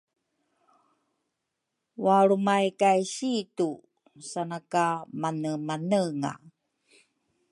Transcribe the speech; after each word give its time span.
walrumay 2.03 2.65
kay 2.81 3.01
situ 3.15 3.71
sana 4.29 4.59
ka 4.71 4.87
manemanenga. 5.21 6.33